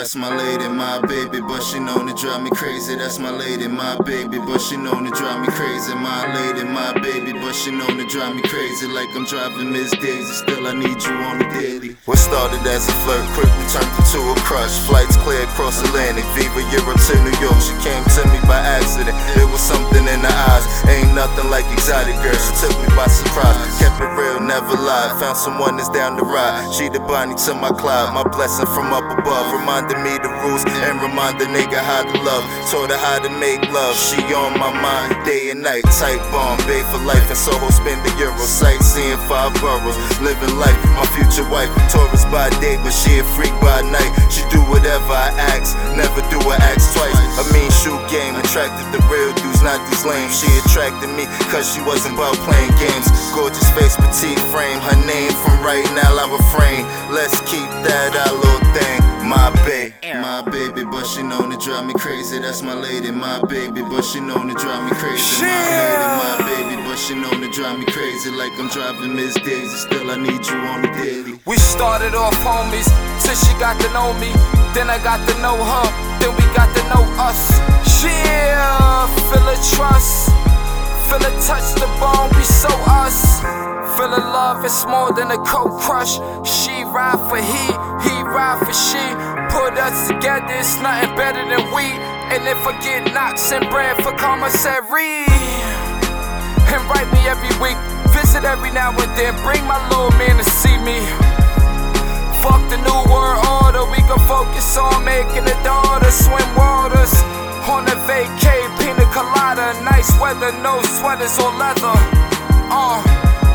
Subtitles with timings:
[0.00, 2.96] that's my lady, my baby, but she known to drive me crazy.
[2.96, 5.92] That's my lady, my baby, but she known to drive me crazy.
[5.92, 8.88] My lady, my baby, but she known to drive me crazy.
[8.88, 11.96] Like I'm driving Miss Daisy, still I need you on the daily.
[12.06, 14.72] What started as a flirt quickly turned into a crush.
[14.88, 17.60] Flights clear across Atlantic, Viva Europe to New York.
[17.60, 19.12] She came to me by accident.
[19.36, 22.40] There was something in her eyes, ain't nothing like exotic girl.
[22.40, 23.49] She took me by surprise,
[24.50, 25.14] never lied.
[25.22, 26.66] Found someone that's down the ride.
[26.74, 29.46] She the Bonnie to my Clyde, my blessing from up above.
[29.54, 32.42] Reminded me the rules and remind the nigga how to love.
[32.66, 33.94] Told her how to make love.
[33.94, 35.86] She on my mind day and night.
[36.02, 37.22] Tight bomb, babe for life.
[37.30, 38.42] And Soho spend the euro.
[38.42, 39.96] Sightseeing five boroughs.
[40.18, 41.70] Living life, my future wife.
[41.86, 44.10] Taurus by day, but she a freak by night.
[44.34, 47.14] She do whatever I ask, never do I ask twice.
[47.38, 49.30] I mean, shoot game attracted the real
[49.62, 50.38] not these lames.
[50.38, 53.06] She attracted me cause she wasn't about playing games.
[53.34, 54.80] Gorgeous face, petite frame.
[54.80, 56.84] Her name from right now, I refrain.
[57.12, 58.98] Let's keep that our little thing.
[59.30, 62.40] My babe, my baby, but she known to drive me crazy.
[62.40, 65.46] That's my lady, my baby, but she known to drive me crazy.
[65.46, 68.30] My lady, my baby, but she known to drive me crazy.
[68.30, 71.38] Like I'm driving Miss Daisy, still I need you on the daily.
[71.46, 72.90] We started off homies
[73.22, 74.32] till she got to know me.
[74.74, 75.86] Then I got to know her,
[76.18, 77.60] then we got to know us.
[78.02, 79.06] Yeah,
[79.90, 80.00] a
[81.08, 83.40] feel a touch the bone, we so us.
[83.96, 86.16] Feel a love, it's more than a cold crush.
[86.46, 87.66] She ride for he,
[88.06, 89.04] he ride for she.
[89.50, 91.86] Put us together, it's nothing better than we.
[92.30, 95.26] And if I get knocks and bread for commissary,
[96.70, 97.78] and write me every week,
[98.14, 101.02] visit every now and then, bring my little man to see me.
[102.42, 107.12] Fuck the new world order, we can focus on making a daughter swim waters.
[107.70, 108.49] On a colada,
[110.00, 111.92] nice weather, no sweaters or leather.
[112.72, 113.04] Uh,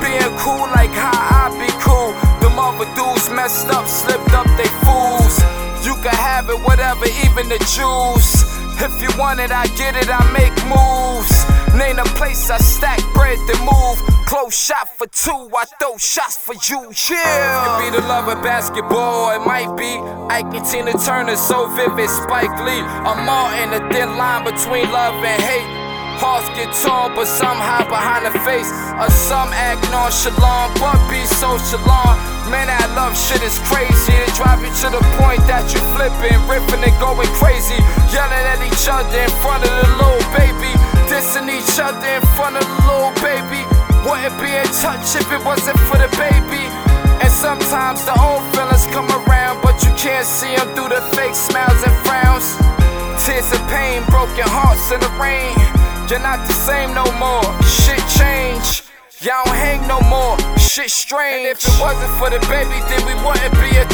[0.00, 2.16] being cool like how I be cool.
[2.40, 5.36] The mother dudes messed up, slipped up, they fools.
[5.84, 8.48] You can have it, whatever, even the juice.
[8.80, 11.44] If you want it, I get it, I make moves.
[11.76, 14.00] Name a place I stack bread to move.
[14.24, 16.88] Close shot for two, I throw shots for you.
[17.10, 17.64] Yeah.
[17.66, 19.92] Could be the love of basketball, it might be
[20.32, 22.08] Ike and Tina Turner, so vivid.
[22.08, 25.79] Spike Lee, I'm all in the thin line between love and hate.
[26.20, 28.68] Hearts get torn, but some hide behind the face.
[29.00, 32.20] Or some act nonchalant, but be so chalant.
[32.52, 34.12] Man, that love shit is crazy.
[34.12, 37.80] It drive you to the point that you flipping, ripping, and going crazy.
[38.12, 40.76] Yelling at each other in front of the little baby.
[41.08, 43.64] Dissing each other in front of the little baby.
[44.04, 46.68] Wouldn't be in touch if it wasn't for the baby.
[47.24, 51.32] And sometimes the old feelings come around, but you can't see them through the fake
[51.32, 51.89] smiles.
[53.40, 55.56] Tears of pain, broken hearts in the rain.
[56.10, 57.40] You're not the same no more.
[57.64, 58.84] Shit change.
[59.24, 60.36] Y'all don't hang no more.
[60.58, 61.48] Shit strange.
[61.48, 63.89] And if it wasn't for the baby, then we wouldn't be a.